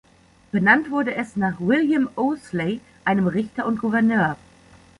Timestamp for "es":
1.13-1.35